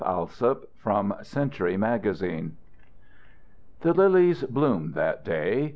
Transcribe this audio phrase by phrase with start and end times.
[0.03, 2.57] ALSOP From Century Magazine
[3.81, 5.69] The lilies bloomed that day.